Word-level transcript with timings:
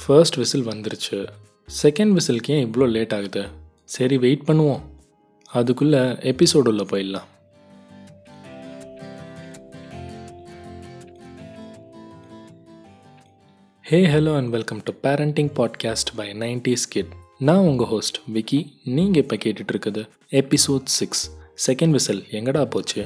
First 0.00 0.34
whistle 0.34 0.66
வந்துருச்சு. 0.66 1.28
Second 1.82 2.16
விசிலுக்கு 2.18 2.50
ஏன் 2.54 2.70
இவ்வளோ 2.70 2.86
லேட் 2.90 3.14
ஆகுது? 3.14 3.42
சரி 3.84 4.18
வெயிட் 4.18 4.46
பண்ணுவோம். 4.46 4.80
அதுக்குள்ளே 5.52 5.98
எபிசோடு 6.30 6.68
உள்ள 6.70 6.82
போயிடலாம். 6.82 7.28
Hey 13.82 14.06
hello 14.06 14.36
and 14.36 14.50
welcome 14.50 14.80
to 14.84 14.92
parenting 15.02 15.50
podcast 15.58 16.12
by 16.16 16.28
nineties 16.32 16.86
kid 16.88 17.12
நான் 17.38 17.66
உங்கள் 17.70 17.86
ஹோஸ்ட் 17.86 18.18
விக்கி. 18.34 18.60
நீங்கள் 18.84 19.22
இப்போ 19.22 19.36
கேட்டுட்ருக்குது 19.36 20.04
எபிசோட் 20.30 20.84
சிக்ஸ் 20.84 21.22
செகண்ட் 21.66 21.90
விசில் 21.90 22.22
எங்கடா 22.30 22.64
போச்சு? 22.64 23.04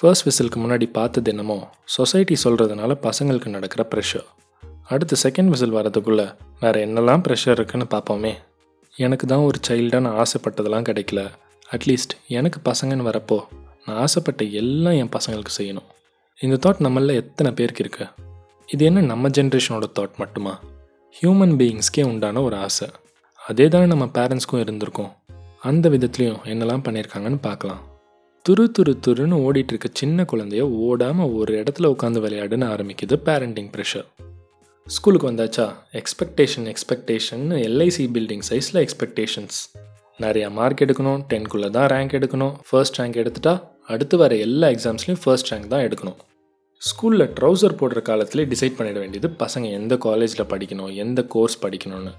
ஃபர்ஸ்ட் 0.00 0.26
விசிலுக்கு 0.28 0.58
முன்னாடி 0.64 0.86
பார்த்தது 0.92 1.30
என்னமோ 1.30 1.58
சொசைட்டி 1.84 2.36
சொல்கிறதுனால 2.44 2.92
பசங்களுக்கு 3.08 3.48
நடக்கிற 3.48 3.88
ப்ரெஷர் 3.94 4.28
அடுத்து 4.90 5.16
செகண்ட் 5.22 5.46
விசில் 5.46 5.74
வரதுக்குள்ளே 5.74 6.34
வேறு 6.60 6.86
என்னெல்லாம் 6.86 7.22
ப்ரெஷர் 7.26 7.50
இருக்குன்னு 7.50 7.86
பார்ப்போமே. 7.90 8.32
எனக்கு 8.96 9.26
தான் 9.26 9.38
ஒரு 9.38 9.58
சைல்டாக 9.68 10.00
நான் 10.00 10.22
ஆசைப்பட்டதெல்லாம் 10.22 10.86
கிடைக்கல. 10.88 11.20
அட்லீஸ்ட் 11.70 12.14
எனக்கு 12.26 12.60
பசங்கன்னு 12.70 13.06
வரப்போ 13.10 13.38
நான் 13.86 13.96
ஆசைப்பட்ட 13.96 14.44
எல்லாம் 14.44 14.94
என் 14.94 15.12
பசங்களுக்கு 15.18 15.52
செய்யணும். 15.58 15.88
இந்த 16.38 16.56
தாட் 16.64 16.82
நம்மள 16.86 17.14
எத்தனை 17.14 17.52
பேருக்கு 17.52 17.84
இருக்கு? 17.84 18.06
இது 18.66 18.84
என்ன 18.84 19.00
நம்ம 19.00 19.28
ஜென்ரேஷனோட 19.28 19.86
தாட் 19.98 20.16
மட்டுமா? 20.16 20.60
ஹியூமன் 21.20 21.54
பீயிங்ஸ்க்கே 21.60 22.04
உண்டான 22.04 22.42
ஒரு 22.42 22.56
ஆசை. 22.56 22.88
அதே 23.46 23.68
தானே 23.68 23.86
நம்ம 23.86 24.04
பேரண்ட்ஸ்க்கும் 24.04 24.64
இருந்திருக்கோம். 24.64 25.12
அந்த 25.60 25.88
விதத்துலேயும் 25.88 26.42
என்னெல்லாம் 26.44 26.84
பண்ணியிருக்காங்கன்னு 26.84 27.38
பார்க்கலாம். 27.40 27.80
துரு 28.48 28.64
துரு 28.78 28.92
துருன்னு 29.06 29.38
ஓடிட்டு 29.46 29.72
இருக்க 29.72 29.88
சின்ன 29.92 30.24
குழந்தைய 30.32 30.60
ஓடாமல் 30.60 31.28
ஒரு 31.28 31.62
இடத்துல 31.62 31.94
உட்காந்து 31.94 32.22
விளையாடுன்னு 32.26 32.68
ஆரம்பிக்குது 32.74 33.16
பேரண்டிங் 33.24 33.70
ப்ரெஷர் 33.74 34.06
ஸ்கூலுக்கு 34.94 35.26
வந்தாச்சா? 35.30 35.64
எக்ஸ்பெக்டேஷன் 35.98 36.64
எக்ஸ்பெக்டேஷன் 36.70 37.42
எல்ஐசி 37.66 38.04
பில்டிங் 38.14 38.42
சைஸில் 38.48 38.78
எக்ஸ்பெக்டேஷன்ஸ் 38.84 39.58
நிறையா 40.24 40.48
மார்க் 40.56 40.82
எடுக்கணும் 40.84 41.20
டென்க்குள்ளே 41.30 41.68
தான் 41.76 41.86
ரேங்க் 41.92 42.14
எடுக்கணும். 42.18 42.54
ஃபர்ஸ்ட் 42.68 42.98
ரேங்க் 43.00 43.18
எடுத்துட்டா 43.22 43.52
அடுத்து 43.92 44.16
வர 44.22 44.36
எல்லா 44.46 44.68
எக்ஸாம்ஸ்லையும் 44.74 45.20
ஃபர்ஸ்ட் 45.22 45.50
ரேங்க் 45.52 45.70
தான் 45.74 45.84
எடுக்கணும். 45.88 46.18
ஸ்கூலில் 46.82 47.26
ட்ரௌசர் 47.38 47.78
போடுற 47.80 48.02
காலத்திலே 48.02 48.44
டிசைட் 48.52 48.76
பண்ணிட 48.78 48.98
வேண்டியது 49.04 49.30
பசங்க 49.44 49.66
எந்த 49.78 49.96
காலேஜில் 50.06 50.50
படிக்கணும் 50.52 50.92
எந்த 51.04 51.22
கோர்ஸ் 51.34 51.58
படிக்கணும்னு. 51.66 52.12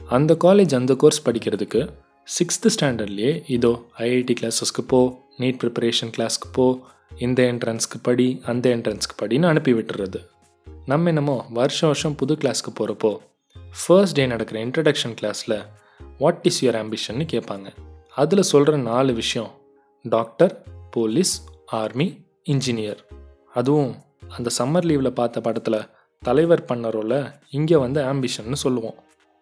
அந்த 0.00 0.34
காலேஜ் 0.44 0.74
அந்த 0.80 0.94
கோர்ஸ் 0.94 1.24
படிக்கிறதுக்கு 1.28 1.82
சிக்ஸ்த்து 2.28 2.72
ஸ்டாண்டர்ட்லேயே 2.76 3.32
இதோ 3.56 3.72
ஐஐடி 3.98 4.36
கிளாஸஸ்க்கு 4.40 4.84
போ 4.92 5.00
நீட் 5.42 5.60
ப்ரிப்பரேஷன் 5.64 6.12
கிளாஸ்க்கு 6.16 6.50
போ 6.52 6.66
இந்த 7.18 7.40
என்ட்ரன்ஸ்க்கு 7.52 7.98
படி 8.02 8.28
அந்த 8.46 8.68
என்ட்ரன்ஸ்க்கு 8.76 9.16
படின்னு 9.22 9.52
அனுப்பி 9.52 9.72
விட்டுறது. 9.72 10.20
நம்ம 10.90 11.08
என்னமோ 11.08 11.46
வருஷம் 11.50 11.88
வருஷம் 11.88 12.14
புது 12.14 12.34
கிளாஸ்க்கு 12.34 12.70
போகிறப்போ 12.78 13.10
ஃபர்ஸ்ட் 13.78 14.14
டே 14.14 14.26
நடக்கிற 14.26 14.64
இன்ட்ரடக்ஷன் 14.64 15.14
கிளாஸில் 15.20 15.54
வாட் 16.18 16.38
இஸ் 16.42 16.64
யுவர் 16.64 16.78
ஆம்பிஷன்னு 16.82 17.24
கேட்பாங்க. 17.32 17.66
அதில் 18.14 18.42
சொல்கிற 18.42 18.76
நாலு 18.76 19.12
விஷயம் 19.12 19.50
டாக்டர் 20.04 20.52
போலீஸ் 20.90 21.32
ஆர்மி 21.66 22.06
இன்ஜினியர் 22.48 23.00
அதுவும் 23.54 23.90
அந்த 24.28 24.50
சம்மர் 24.58 24.88
லீவில் 24.90 25.10
பார்த்த 25.10 25.40
படத்தில் 25.40 25.78
தலைவர் 26.22 26.64
பண்ண 26.64 26.88
ரோலை 26.88 27.20
இங்கே 27.50 27.76
வந்து 27.76 28.02
ஆம்பிஷன்னு 28.02 28.60
சொல்லுவோம். 28.64 28.96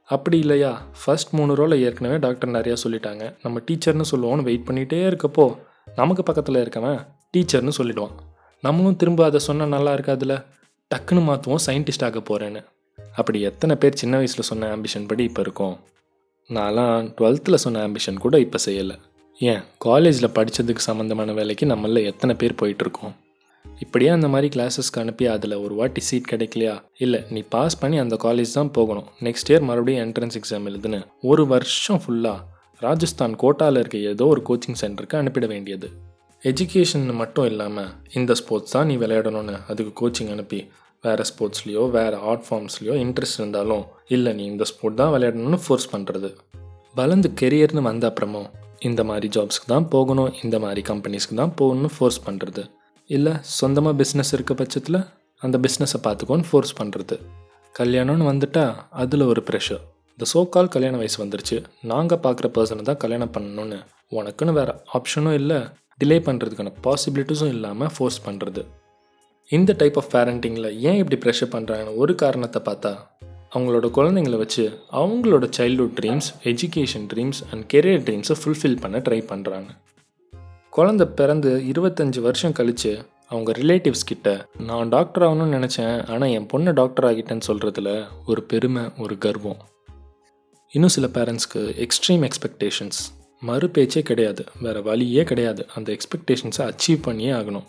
அப்படி 0.08 0.39
இல்லையா? 0.39 0.73
ஃபர்ஸ்ட் 1.05 1.34
மூணு 1.34 1.53
ரோலை 1.56 1.79
ஏற்கனவே 1.81 2.17
டாக்டர் 2.17 2.51
நிறையா 2.51 2.77
சொல்லிட்டாங்க. 2.84 3.36
நம்ம 3.42 3.61
டீச்சர்னு 3.69 4.11
சொல்லுவோம்னு 4.12 4.48
வெயிட் 4.48 4.69
பண்ணிகிட்டே 4.70 5.03
இருக்கப்போ 5.11 5.47
நமக்கு 5.95 6.23
பக்கத்தில் 6.23 6.62
இருக்கவன் 6.64 6.98
டீச்சர்னு 7.36 7.79
சொல்லிடுவான். 7.79 8.17
நம்மளும் 8.61 8.97
திரும்ப 8.97 9.25
அதை 9.25 9.41
சொன்னால் 9.41 9.69
நல்லா 9.69 9.95
இருக்காதுல்ல? 9.95 10.36
டக்குன்னு 10.95 11.23
மாற்றுவோம் 11.28 11.64
சயின்டிஸ்ட் 11.67 12.05
ஆக 12.05 12.20
போகிறேன்னு 12.20 12.62
அப்படி 13.14 13.41
எத்தனை 13.41 13.75
பேர் 13.77 13.98
சின்ன 14.03 14.17
வயசில் 14.17 14.48
சொன்ன 14.48 14.77
ஆம்பிஷன் 14.77 15.06
படி 15.06 15.25
இப்போ 15.25 15.42
இருக்கோம்? 15.42 15.75
நான்லாம் 16.51 17.11
டுவெல்த்தில் 17.19 17.62
சொன்ன 17.64 17.89
ஆம்பிஷன் 17.89 18.14
கூட 18.14 18.39
இப்போ 18.41 18.59
செய்யலை. 18.67 18.97
ஏன்? 19.41 19.62
காலேஜில் 19.78 20.34
படித்ததுக்கு 20.34 20.86
சம்மந்தமான 20.89 21.33
வேலைக்கு 21.33 21.67
நம்மள 21.67 22.02
எத்தனை 22.05 22.35
பேர் 22.35 22.58
போயிட்டுருக்கோம் 22.63 23.14
இப்படியே 23.64 24.11
அந்த 24.11 24.29
மாதிரி 24.29 24.48
கிளாஸஸ்க்கு 24.48 25.01
அனுப்பி 25.02 25.27
அதில் 25.27 25.55
ஒரு 25.55 25.74
வாட்டி 25.74 26.01
சீட் 26.01 26.30
கிடைக்கலையா? 26.33 26.74
இல்லை 26.98 27.20
நீ 27.30 27.42
பாஸ் 27.48 27.79
பண்ணி 27.79 27.98
அந்த 27.98 28.17
காலேஜ் 28.23 28.52
தான் 28.52 28.70
போகணும். 28.70 29.08
நெக்ஸ்ட் 29.20 29.51
இயர் 29.51 29.61
மறுபடியும் 29.61 30.02
என்ட்ரன்ஸ் 30.07 30.39
எக்ஸாம் 30.41 30.68
எழுதுன்னு. 30.70 31.01
ஒரு 31.23 31.47
வருஷம் 31.47 32.02
ஃபுல்லாக 32.07 32.41
ராஜஸ்தான் 32.79 33.36
கோட்டாவில் 33.42 33.79
இருக்க 33.79 33.98
ஏதோ 33.98 34.27
ஒரு 34.27 34.42
கோச்சிங் 34.48 34.80
சென்டருக்கு 34.80 35.17
அனுப்பிட 35.17 35.47
வேண்டியது. 35.47 35.89
எஜுகேஷன் 36.42 37.14
மட்டும் 37.14 37.45
இல்லாமல் 37.45 37.92
இந்த 38.13 38.35
ஸ்போர்ட்ஸ் 38.35 38.70
தான் 38.70 38.86
நீ 38.86 38.97
விளையாடணும்னு 38.97 39.55
அதுக்கு 39.68 39.92
கோச்சிங் 40.01 40.30
அனுப்பி 40.30 40.58
வேறு 41.05 41.25
ஸ்போர்ட்ஸ்லேயோ 41.31 41.83
வேறு 41.97 42.17
ஆர்ட் 42.31 42.45
ஃபார்ம்ஸ்லேயோ 42.47 42.95
இன்ட்ரெஸ்ட் 43.05 43.39
இருந்தாலும் 43.41 43.85
இல்லை 44.09 44.33
நீ 44.39 44.45
இந்த 44.45 44.67
ஸ்போர்ட் 44.73 44.98
தான் 45.01 45.13
விளையாடணும்னு 45.15 45.61
ஃபோர்ஸ் 45.65 45.89
பண்ணுறது 45.95 46.31
வளர்ந்து 46.95 47.31
கெரியர்னு 47.41 47.85
வந்த 47.89 48.07
அப்புறமும் 48.11 48.48
இந்த 48.81 49.05
மாதிரி 49.05 49.29
ஜாப்ஸ்க்கு 49.37 49.67
தான் 49.67 49.89
போகணும் 49.89 50.33
இந்த 50.42 50.59
மாதிரி 50.59 50.83
கம்பெனிஸ்க்கு 50.83 51.41
தான் 51.42 51.55
போகணும்னு 51.61 51.92
ஃபோர்ஸ் 51.97 52.20
பண்ணுறது 52.27 52.63
இல்லை 53.11 53.33
சொந்தமாக 53.59 53.97
பிஸ்னஸ் 54.03 54.35
இருக்க 54.35 54.55
பட்சத்தில் 54.55 55.01
அந்த 55.42 55.59
பிஸ்னஸை 55.59 56.01
பார்த்துக்கோன்னு 56.07 56.48
ஃபோர்ஸ் 56.51 56.79
பண்ணுறது 56.81 57.17
கல்யாணம்னு 57.75 58.31
வந்துட்டால் 58.31 58.75
அதில் 59.03 59.25
ஒரு 59.33 59.42
ப்ரெஷர் 59.48 59.83
இந்த 60.19 60.27
சோ 60.33 60.41
கால் 60.48 60.73
கல்யாண 60.75 60.97
வயசு 60.97 61.19
வந்துருச்சு. 61.23 61.57
நாங்கள் 61.83 62.21
பார்க்குற 62.25 62.48
பர்சனை 62.57 62.83
தான் 62.83 63.01
கல்யாணம் 63.05 63.33
பண்ணணும்னு. 63.36 63.79
உனக்குன்னு 64.13 64.53
வேறு 64.53 64.75
ஆப்ஷனும் 64.97 65.36
இல்லை. 65.41 65.59
டிலே 66.01 66.19
பண்ணுறதுக்கான 66.29 66.73
பாசிபிலிட்டிஸும் 66.86 67.53
இல்லாமல் 67.55 67.91
ஃபோர்ஸ் 67.95 68.19
பண்ணுறது 68.27 68.63
இந்த 69.50 69.74
டைப் 69.78 69.96
ஆஃப் 69.96 70.14
பேரண்டிங்கில் 70.14 70.78
ஏன் 70.78 70.96
இப்படி 70.96 71.18
ப்ரெஷர் 71.20 71.52
பண்ணுறாங்கன்னு 71.52 71.96
ஒரு 71.96 72.14
காரணத்தை 72.14 72.62
பார்த்தா 72.64 72.92
அவங்களோட 73.55 73.86
குழந்தைங்கள 73.96 74.36
வச்சு 74.36 74.78
அவங்களோட 74.92 75.44
childhood 75.56 75.96
dreams 76.00 76.28
education 76.42 77.06
dreams 77.14 77.40
and 77.50 77.64
career 77.72 78.05
ட்ரீம்ஸை 78.06 78.36
fulfil 78.44 78.80
பண்ண 78.80 78.98
ட்ரை 78.98 79.20
பண்ணுறாங்க 79.32 79.70
குழந்த 80.77 81.05
பிறந்து 81.05 81.62
இருபத்தஞ்சி 81.72 82.20
வருஷம் 82.20 82.52
கழித்து 82.52 83.06
அவங்க 83.28 83.52
ரிலேட்டிவ்ஸ் 83.52 84.06
கிட்ட 84.06 84.48
நான் 84.58 84.88
டாக்டர் 84.88 85.22
ஆகணும்னு 85.22 85.56
நினச்சேன் 85.56 86.11
ஆனால் 86.11 86.28
என் 86.28 86.48
பொண்ணை 86.52 86.72
டாக்டர் 86.72 87.05
ஆகிட்டேன்னு 87.05 87.46
சொல்கிறதுல 87.46 88.05
ஒரு 88.26 88.42
பெருமை 88.42 88.82
ஒரு 88.98 89.18
கர்வம். 89.18 89.56
இன்னும் 90.72 90.90
சில 90.90 91.06
பேரண்ட்ஸ்க்கு 91.06 91.86
எக்ஸ்ட்ரீம் 91.86 92.28
எக்ஸ்பெக்டேஷன்ஸ் 92.28 93.00
மறு 93.40 93.70
பேச்சே 93.70 94.02
கிடையாது 94.02 94.44
வேறு 94.61 94.82
வழியே 94.82 95.24
கிடையாது. 95.24 95.66
அந்த 95.74 95.96
எக்ஸ்பெக்டேஷன்ஸை 95.96 96.70
அச்சீவ் 96.70 97.02
பண்ணியே 97.02 97.30
ஆகணும். 97.30 97.64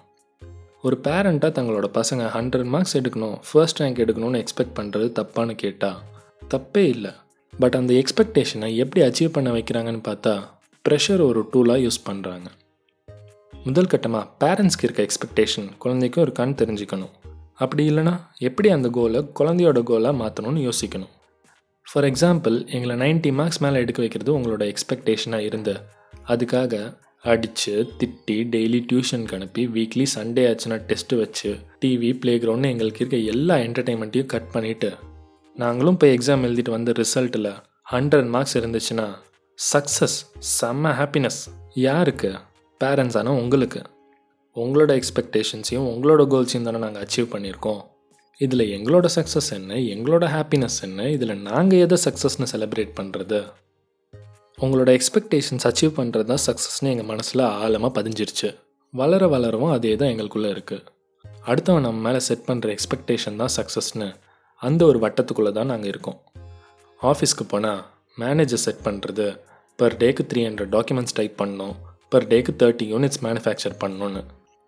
ஒரு 0.86 0.98
பேரண்ட்டாக 1.04 1.52
தங்களோட 1.58 1.88
பசங்க 1.94 2.24
ஹண்ட்ரட் 2.34 2.70
மார்க்ஸ் 2.74 2.98
எடுக்கணும் 2.98 3.38
ஃபர்ஸ்ட் 3.52 3.80
ரேங்க் 3.82 4.02
எடுக்கணும்னு 4.04 4.40
எக்ஸ்பெக்ட் 4.42 4.76
பண்ணுறது 4.80 5.08
தப்பான்னு 5.20 5.54
கேட்டால் 5.56 6.02
தப்பே 6.50 6.84
இல்லை. 6.96 7.12
பட் 7.54 7.76
அந்த 7.76 7.92
எக்ஸ்பெக்டேஷனை 7.94 8.70
எப்படி 8.76 9.02
அச்சீவ் 9.08 9.32
பண்ண 9.32 9.52
வைக்கிறாங்கன்னு 9.52 10.02
பார்த்தா 10.10 10.34
ப்ரெஷர் 10.86 11.22
ஒரு 11.22 11.42
டூலாக 11.54 11.84
யூஸ் 11.86 12.00
பண்ணுறாங்க 12.10 12.48
முதல் 13.64 13.90
கட்டமாக 13.94 14.26
பேரண்ட்ஸ்க்கு 14.40 14.86
இருக்க 14.88 15.06
எக்ஸ்பெக்டேஷன் 15.06 15.70
குழந்தைக்கும் 15.78 16.26
இருக்கான்னு 16.26 16.58
தெரிஞ்சுக்கணும். 16.62 17.14
அப்படி 17.54 17.84
இல்லைனா 17.90 18.14
எப்படி 18.48 18.70
அந்த 18.70 18.90
கோலை 18.90 19.22
குழந்தையோட 19.40 19.82
கோலாக 19.90 20.16
மாற்றணும்னு 20.22 20.64
யோசிக்கணும். 20.68 21.14
ஃபார் 21.88 22.04
எக்ஸாம்பிள் 22.04 22.58
எங்களை 22.68 22.96
நைன்ட்டி 23.04 23.32
மார்க்ஸ் 23.34 23.62
மேலே 23.62 23.80
எடுக்க 23.80 24.00
வைக்கிறது 24.02 24.32
உங்களோட 24.38 24.64
எக்ஸ்பெக்டேஷனாக 24.72 25.50
இருந்து 25.50 25.76
அதுக்காக 26.28 26.74
அடித்து 27.26 27.74
திட்டி 28.00 28.38
டெய்லி 28.54 28.80
டியூஷனுக்கு 28.90 29.34
அனுப்பி 29.34 29.68
வீக்லி 29.68 30.06
சண்டே 30.16 30.44
ஆச்சுன்னா 30.50 30.78
டெஸ்ட்டு 30.90 31.20
வச்சு 31.20 31.52
டிவி 31.82 32.20
ப்ளே 32.20 32.34
கிரவுண்டு 32.38 32.70
எங்களுக்கு 32.74 33.06
இருக்க 33.06 33.18
எல்லா 33.34 33.56
என்டர்டெயின்மெண்ட்டையும் 33.56 34.26
கட் 34.26 34.50
பண்ணிவிட்டு 34.54 34.90
நாங்களும் 35.56 35.98
போய் 35.98 36.18
எக்ஸாம் 36.18 36.46
எழுதிட்டு 36.48 36.70
வந்த 36.70 36.92
ரிசல்ட்டில் 36.92 37.50
ஹண்ட்ரட் 37.92 38.28
மார்க்ஸ் 38.28 38.58
இருந்துச்சுன்னா 38.58 39.08
சக்ஸஸ் 39.60 40.18
செம்ம 40.62 40.92
ஹாப்பினஸ் 41.00 41.42
யாருக்கு? 41.74 42.30
பேரண்ட்ஸ் 42.84 43.18
ஆனால் 43.18 43.34
உங்களுக்கு. 43.34 43.82
உங்களோட 44.56 44.92
எக்ஸ்பெக்டேஷன்ஸையும் 45.00 45.88
உங்களோட 45.92 46.24
கோல்ஸையும் 46.32 46.68
தானே 46.68 46.78
நாங்கள் 46.78 47.04
அச்சீவ் 47.04 47.34
பண்ணியிருக்கோம். 47.34 47.82
இதில் 48.40 48.64
எங்களோட 48.78 49.08
சக்ஸஸ் 49.16 49.52
என்ன? 49.52 49.74
எங்களோட 49.74 50.26
ஹாப்பினஸ் 50.36 50.80
என்ன? 50.82 51.10
இதில் 51.10 51.42
நாங்கள் 51.42 51.80
எதை 51.80 51.98
சக்ஸஸ்னு 52.06 52.48
செலிப்ரேட் 52.54 52.94
பண்ணுறது 53.00 53.40
உங்களோட 54.58 54.90
எக்ஸ்பெக்டேஷன்ஸ் 54.98 55.66
அச்சீவ் 55.70 55.94
பண்ணுறது 55.98 56.26
தான் 56.26 56.44
சக்ஸஸ்னு 56.46 56.92
எங்கள் 56.92 57.06
மனசில் 57.06 57.42
ஆழமாக 57.64 57.92
பதிஞ்சிருச்சு. 57.98 58.50
வளர 58.94 59.28
வளரவும் 59.28 59.72
அதே 59.72 59.96
தான் 59.96 60.12
எங்களுக்குள்ளே 60.12 60.50
இருக்குது 60.56 60.84
அடுத்தவன் 61.48 61.82
நம்ம 61.82 62.00
மேலே 62.08 62.20
செட் 62.20 62.46
பண்ணுற 62.48 62.70
எக்ஸ்பெக்டேஷன் 62.76 63.36
தான் 63.36 63.52
சக்ஸஸ்னு 63.58 64.08
அந்த 64.62 64.82
ஒரு 64.86 65.00
வட்டத்துக்குள்ளே 65.00 65.52
தான் 65.52 65.66
நாங்கள் 65.66 65.90
இருக்கோம். 65.90 66.20
ஆஃபீஸ்க்கு 67.02 67.46
போனால் 67.54 67.82
மேனேஜர் 68.18 68.64
செட் 68.66 68.82
பண்ணுறது 68.84 69.26
பர் 69.80 69.98
டேக்கு 69.98 70.26
த்ரீ 70.32 70.44
ஹண்ட்ரட் 70.46 70.72
டாக்குமெண்ட்ஸ் 70.78 71.18
டைப் 71.20 71.36
பண்ணணும் 71.42 71.76
பர் 72.12 72.28
டேக்கு 72.28 72.54
தேர்ட்டி 72.62 72.88
யூனிட்ஸ் 72.94 73.22
மேனுஃபேக்சர் 73.24 73.76
பண்ணணுன்னு 73.84 74.22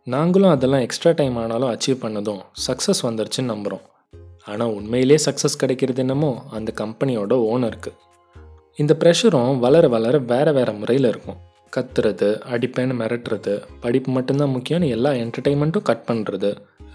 நாங்களும் 0.08 0.54
அதெல்லாம் 0.56 0.84
எக்ஸ்ட்ரா 0.88 1.12
டைம் 1.12 1.38
ஆனாலும் 1.38 1.70
அச்சீவ் 1.70 2.02
பண்ணதும் 2.02 2.42
சக்ஸஸ் 2.68 3.02
வந்துருச்சுன்னு 3.08 3.54
நம்புகிறோம் 3.54 3.86
ஆனால் 4.48 4.74
உண்மையிலே 4.74 5.20
சக்ஸஸ் 5.26 5.58
கிடைக்கிறது 5.58 6.02
என்னமோ 6.02 6.32
அந்த 6.50 6.74
கம்பெனியோட 6.78 7.36
ஓனருக்கு 7.54 7.92
இந்த 8.80 8.98
ப்ரெஷரும் 9.00 9.60
வளர 9.60 9.88
வளர 9.88 10.18
வேறு 10.32 10.52
வேறு 10.54 10.74
முறையில் 10.74 11.08
இருக்கும். 11.10 11.38
கத்துறது 11.76 12.28
அடிப்பேன்னு 12.54 12.96
மிரட்டுறது 13.00 13.54
படிப்பு 13.80 14.12
மட்டும்தான் 14.12 14.54
முக்கியம்னு 14.56 14.88
எல்லா 14.88 15.12
என்டர்டெயின்மெண்ட்டும் 15.12 15.88
கட் 15.90 16.04
பண்ணுறது 16.08 16.50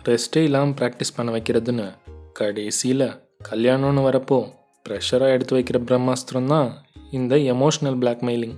ரெஸ்ட்டே 0.08 0.42
இல்லாமல் 0.42 0.74
ப்ராக்டிஸ் 0.74 1.14
பண்ண 1.16 1.32
வைக்கிறதுன்னு 1.32 1.86
கடைசியில் 2.32 3.06
கல்யாணம்னு 3.50 4.04
வரப்போ 4.08 4.38
ப்ரெஷராக 4.86 5.34
எடுத்து 5.34 5.56
வைக்கிற 5.58 5.80
பிரம்மாஸ்திரம் 5.88 6.46
தான் 6.46 6.70
இந்த 7.10 7.36
எமோஷ்னல் 7.36 7.98
பிளாக்மெயிலிங் 8.00 8.56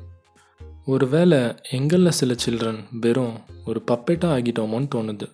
ஒருவேளை 0.85 1.41
எங்களில் 1.71 2.17
சில 2.21 2.35
சில்ட்ரன் 2.45 2.81
வெறும் 3.01 3.35
ஒரு 3.67 3.83
பப்பேட்டாக 3.91 4.37
ஆகிட்டோமோன்னு 4.37 4.89
தோணுது. 4.95 5.27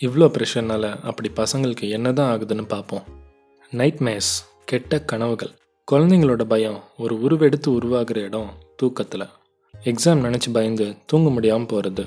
இவ்வளோ 0.00 0.28
ப்ரெஷர்னால 0.36 0.84
அப்படி 1.02 1.30
பசங்களுக்கு 1.36 1.88
என்ன 1.88 2.12
தான் 2.12 2.30
ஆகுதுன்னு 2.32 2.66
பார்ப்போம். 2.68 3.04
நைட் 3.70 4.00
மேஸ் 4.00 4.32
கெட்ட 4.64 4.98
கனவுகள். 5.00 5.52
குழந்தைங்களோட 5.90 6.42
பயம் 6.44 6.82
ஒரு 6.98 7.14
உருவெடுத்து 7.20 7.68
உருவாகிற 7.74 8.20
இடம் 8.20 8.50
தூக்கத்தில். 8.76 9.24
எக்ஸாம் 9.84 10.22
நினச்சி 10.26 10.50
பயந்து 10.52 10.96
தூங்க 11.06 11.30
முடியாமல் 11.30 11.66
போகிறது 11.66 12.04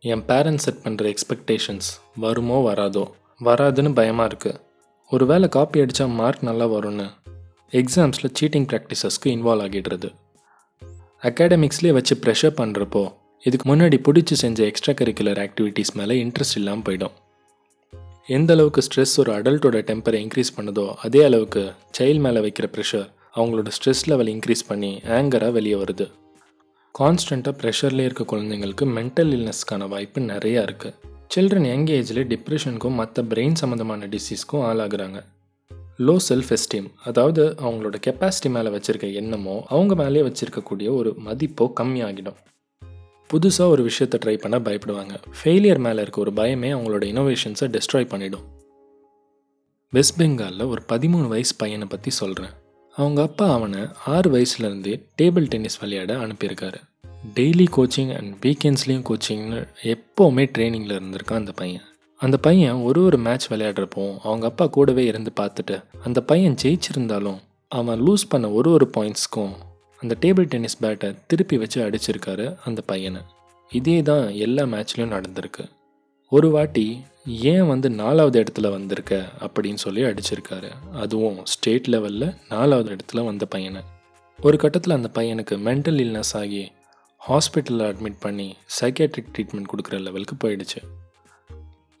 என் 0.00 0.24
பேரண்ட்ஸ் 0.28 0.64
செட் 0.66 0.82
பண்ணுற 0.84 1.04
எக்ஸ்பெக்டேஷன்ஸ் 1.12 1.88
வருமோ 2.16 2.58
வராதோ? 2.66 3.04
வராதுன்னு 3.44 3.94
பயமாக 3.94 4.28
இருக்குது 4.30 4.60
ஒரு 5.10 5.26
வேளை 5.26 5.48
காப்பி 5.48 5.80
அடித்தா 5.80 6.06
மார்க் 6.08 6.44
நல்லா 6.48 6.68
வரும்னு 6.68 7.06
எக்ஸாம்ஸில் 7.70 8.34
சீட்டிங் 8.40 8.68
ப்ராக்டிசஸ்க்கு 8.72 9.32
இன்வால்வ் 9.36 9.64
ஆகிடுறது. 9.66 10.10
அகாடமிக்ஸ்லேயே 11.22 11.92
வச்சு 11.92 12.16
ப்ரெஷர் 12.24 12.58
பண்ணுறப்போ 12.60 13.04
இதுக்கு 13.44 13.66
முன்னாடி 13.70 13.98
பிடிச்சி 14.08 14.36
செஞ்ச 14.42 14.64
எக்ஸ்ட்ரா 14.64 14.94
கரிக்குலர் 14.94 15.40
ஆக்டிவிட்டீஸ் 15.46 15.94
மேலே 15.94 16.24
இன்ட்ரெஸ்ட் 16.24 16.56
இல்லாமல் 16.56 16.86
போயிடும். 16.86 17.16
எந்த 18.36 18.52
அளவுக்கு 18.52 18.80
ஸ்ட்ரெஸ் 18.86 19.12
ஒரு 19.16 19.30
அடல்ட்டோட 19.32 19.76
டெம்பரை 19.90 20.18
இன்க்ரீஸ் 20.24 20.50
பண்ணுதோ 20.56 20.94
அதே 21.06 21.24
அளவுக்கு 21.24 21.72
சைல்டு 21.98 22.20
மேலே 22.20 22.40
வைக்கிற 22.40 22.66
ப்ரெஷர் 22.74 23.06
அவங்களோட 23.36 23.68
ஸ்ட்ரெஸ் 23.76 24.02
லெவல் 24.06 24.26
இன்க்ரீஸ் 24.26 24.64
பண்ணி 24.66 24.90
ஆங்கராக 25.18 25.52
வெளியே 25.52 25.74
வருது. 25.74 26.06
கான்ஸ்டண்ட்டாக 26.98 27.54
ப்ரெஷர்லேயே 27.60 28.08
இருக்க 28.10 28.24
குழந்தைங்களுக்கு 28.32 28.86
மென்டல் 28.98 29.30
இல்னஸ்க்கான 29.36 29.88
வாய்ப்பு 29.88 30.20
நிறையா 30.20 30.62
இருக்குது 30.66 30.94
சில்ட்ரன் 31.34 31.66
யங் 31.66 31.86
ஏஜில் 31.86 32.22
டிப்ரெஷனுக்கும் 32.32 32.98
மற்ற 33.00 33.22
பிரெயின் 33.22 33.58
சம்மந்தமான 33.62 34.06
டிசீஸ்க்கும் 34.06 34.66
ஆளாகிறாங்க. 34.70 35.20
லோ 35.98 36.16
செல்ஃப் 36.28 36.52
எஸ்டீம் 36.56 36.90
அதாவது 37.04 37.44
அவங்களோட 37.64 37.96
கெப்பாசிட்டி 38.06 38.50
மேலே 38.58 38.70
வச்சுருக்க 38.76 39.12
எண்ணமோ 39.12 39.56
அவங்க 39.68 39.94
மேலே 39.94 40.20
வச்சுருக்கக்கூடிய 40.20 40.90
ஒரு 40.96 41.12
மதிப்போ 41.24 41.66
கம்மியாகிடும். 41.80 42.38
புதுசாக 43.32 43.68
ஒரு 43.68 43.82
விஷயத்தை 43.82 44.20
ட்ரை 44.24 44.38
பண்ண 44.38 44.58
பயப்படுவாங்க. 44.58 45.14
ஃபெயிலியர் 45.38 45.78
மேலே 45.78 46.00
இருக்க 46.02 46.20
ஒரு 46.20 46.32
பயமே 46.32 46.70
அவங்களோட 46.76 47.04
இனோவேஷன்ஸை 47.12 47.66
டெஸ்ட்ராய் 47.66 48.08
பண்ணிடும். 48.08 48.44
வெஸ்ட் 49.90 50.22
பெங்காலில் 50.22 50.66
ஒரு 50.66 50.82
பதிமூணு 50.88 51.28
வயசு 51.28 51.54
பையனை 51.56 51.86
பற்றி 51.86 52.10
சொல்கிறேன் 52.10 52.50
அவங்க 52.94 53.22
அப்பா 53.22 53.52
அவனை 53.52 53.80
ஆறு 54.04 54.30
வயசுலேருந்தே 54.30 54.94
டேபிள் 55.22 55.46
டென்னிஸ் 55.46 55.78
விளையாட 55.78 56.16
அனுப்பியிருக்காரு. 56.16 56.80
டெய்லி 57.34 57.66
கோச்சிங் 57.76 58.16
அண்ட் 58.16 58.32
வீக்கெண்ட்ஸ்லேயும் 58.44 59.04
கோச்சிங்னு 59.10 59.60
எப்போவுமே 59.82 60.44
ட்ரைனிங்கில் 60.58 60.96
இருந்திருக்கான் 60.98 61.40
அந்த 61.42 61.52
பையன். 61.52 61.82
அந்த 62.20 62.36
பையன் 62.36 62.72
ஒரு 62.72 63.04
ஒரு 63.04 63.18
மேட்ச் 63.18 63.52
விளையாடுறப்போ 63.52 64.18
அவங்க 64.18 64.46
அப்பா 64.46 64.66
கூடவே 64.66 65.04
இருந்து 65.04 65.32
பார்த்துட்டு 65.40 65.84
அந்த 66.04 66.20
பையன் 66.22 66.56
ஜெயிச்சிருந்தாலும் 66.62 67.38
அவன் 67.68 68.00
லூஸ் 68.02 68.24
பண்ண 68.28 68.50
ஒரு 68.50 68.70
ஒரு 68.70 68.90
பாயிண்ட்ஸ்க்கும் 68.96 69.52
அந்த 70.00 70.16
டேபிள் 70.20 70.44
டென்னிஸ் 70.44 70.84
பேட்டை 70.84 71.14
திருப்பி 71.26 71.58
வச்சு 71.58 71.90
அடிச்சிருக்காரு 71.90 72.56
அந்த 72.64 72.80
பையனை. 72.80 73.20
இதே 73.70 74.02
தான் 74.02 74.28
எல்லா 74.28 74.62
மேட்ச்லேயும் 74.62 75.14
நடந்திருக்கு. 75.16 75.70
ஒரு 76.28 76.50
வாட்டி 76.50 77.04
ஏன் 77.26 77.66
வந்து 77.66 77.90
நாலாவது 77.90 78.42
இடத்துல 78.42 78.70
வந்திருக்க? 78.70 79.28
அப்படின்னு 79.40 79.74
சொல்லி 79.74 80.02
அடிச்சிருக்காரு. 80.02 80.70
அதுவும் 80.92 81.46
ஸ்டேட் 81.46 81.86
லெவலில் 81.86 82.36
நாலாவது 82.48 82.96
இடத்துல 82.96 83.24
வந்த 83.24 83.46
பையனை. 83.46 83.80
ஒரு 84.40 84.56
கட்டத்தில் 84.56 84.94
அந்த 84.94 85.10
பையனுக்கு 85.14 85.54
மென்டல் 85.54 86.00
இல்னஸ் 86.04 86.32
ஆகி 86.32 86.72
ஹாஸ்பிட்டலில் 87.28 87.86
அட்மிட் 87.90 88.16
பண்ணி 88.20 88.56
சைக்கியாட்ரிக் 88.80 89.30
ட்ரீட்மெண்ட் 89.38 89.64
கொடுக்குற 89.72 90.00
லெவலுக்கு 90.00 90.48
போயிடுச்சு. 90.48 90.80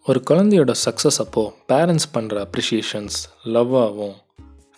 ஒரு 0.04 0.22
குழந்தையோட 0.30 0.74
சக்ஸஸ் 0.84 1.18
அப்போது 1.18 1.54
பேரண்ட்ஸ் 1.68 2.10
பண்ணுற 2.14 2.46
அப்ரிஷியேஷன்ஸ் 2.46 3.18
லவ்வாகவும் 3.44 4.14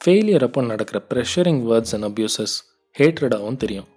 ஃபெயிலியர் 0.04 0.42
அப்போ 0.42 0.62
நடக்கிற 0.62 1.02
ப்ரெஷரிங் 1.14 1.62
வேர்ட்ஸ் 1.70 2.00
அண்ட் 2.00 2.04
அப்யூசஸ் 2.04 2.56
ஹேட்ரடாகவும் 2.95 3.59
தெரியும் 3.63 3.87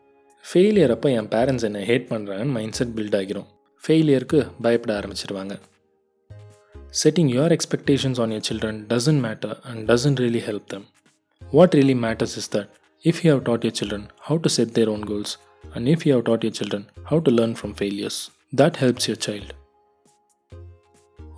ஃபெயிலியர் 0.44 0.92
அப்போ 0.94 1.08
என் 1.18 1.30
பேரண்ட்ஸ் 1.34 1.66
என்னை 1.68 1.82
ஹேட் 1.90 2.06
பண்ணுறாங்கன்னு 2.12 2.54
மைண்ட் 2.56 2.76
செட் 2.78 2.94
பில்ட் 2.98 3.16
ஆகிரும் 3.20 3.48
ஃபெயிலியருக்கு 3.82 4.40
பயப்பட 4.64 4.92
ஆரம்பிச்சிருவாங்க 5.00 5.54
setting 7.02 7.30
your 7.36 7.54
expectations 7.56 8.20
on 8.24 8.32
your 8.36 8.46
children 8.48 8.80
doesn't 8.92 9.22
matter 9.26 9.54
and 9.70 9.82
doesn't 9.90 10.22
really 10.24 10.42
help 10.48 10.66
them 10.74 10.86
what 11.42 11.76
really 11.78 11.96
matters 12.06 12.36
is 12.42 12.50
that 12.56 12.70
if 13.04 13.20
you 13.24 13.30
have 13.34 13.44
taught 13.50 13.66
your 13.68 13.76
children 13.80 14.08
how 14.28 14.40
to 14.46 14.52
set 14.58 14.74
their 14.78 14.90
own 14.96 15.06
goals 15.12 15.34
and 15.76 15.88
if 15.94 16.04
you 16.08 16.12
have 16.16 16.26
taught 16.30 16.46
your 16.48 16.58
children 16.60 16.86
how 17.10 17.22
to 17.28 17.34
learn 17.38 17.56
from 17.60 17.74
failures 17.80 18.20
that 18.62 18.78
helps 18.82 19.08
your 19.10 19.24
child 19.28 19.54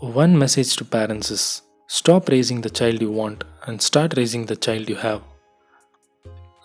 One 0.03 0.39
message 0.39 0.77
to 0.77 0.85
parents 0.87 1.31
is 1.31 1.43
stop 1.91 2.31
raising 2.31 2.63
the 2.63 2.71
child 2.71 3.03
you 3.03 3.11
want 3.13 3.45
and 3.63 3.83
start 3.83 4.17
raising 4.17 4.47
the 4.47 4.57
child 4.57 4.89
you 4.89 4.97
have. 4.97 5.21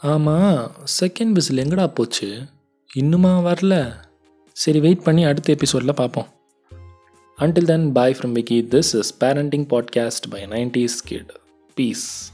ஆமாம் 0.02 0.70
second 1.00 1.32
whistle 1.32 1.58
எங்கடா 1.58 1.86
போச்சு? 1.86 2.42
இன்னுமா 2.94 3.40
வரல. 3.40 3.92
சரி 4.52 4.80
wait 4.80 5.02
பண்ணி 5.02 5.24
அடுத்த 5.24 5.52
எபிசோடில் 5.52 5.94
பார்ப்போம் 5.94 6.26
until 7.38 7.64
then 7.64 7.92
bye 7.92 8.16
from 8.18 8.32
Vicky 8.32 8.62
this 8.62 8.94
is 8.94 9.16
parenting 9.20 9.66
podcast 9.70 10.30
by 10.30 10.42
nineties 10.42 10.98
kid 11.04 11.32
peace 11.74 12.32